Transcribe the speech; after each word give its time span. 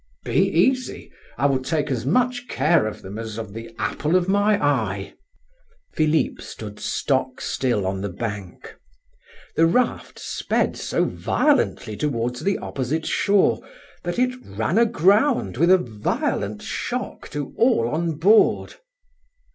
"Be 0.23 0.49
easy; 0.49 1.11
I 1.37 1.45
will 1.45 1.61
take 1.61 1.91
as 1.91 2.07
much 2.07 2.47
care 2.47 2.87
of 2.87 3.03
them 3.03 3.19
as 3.19 3.37
of 3.37 3.53
the 3.53 3.69
apple 3.77 4.15
of 4.15 4.27
my 4.27 4.59
eye." 4.59 5.13
Philip 5.93 6.41
stood 6.41 6.79
stock 6.79 7.39
still 7.39 7.85
on 7.85 8.01
the 8.01 8.09
bank. 8.09 8.77
The 9.55 9.67
raft 9.67 10.17
sped 10.17 10.75
so 10.75 11.05
violently 11.05 11.95
towards 11.95 12.39
the 12.39 12.57
opposite 12.57 13.05
shore 13.05 13.61
that 14.03 14.17
it 14.17 14.33
ran 14.43 14.79
aground 14.79 15.57
with 15.57 15.69
a 15.69 15.77
violent 15.77 16.63
shock 16.63 17.29
to 17.29 17.53
all 17.55 17.87
on 17.87 18.13
board. 18.13 18.77